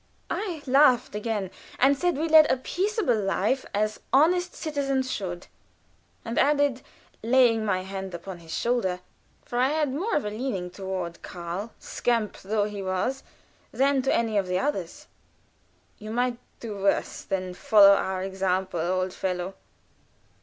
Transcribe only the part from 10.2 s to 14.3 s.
a leaning toward Karl, scamp though he was, than to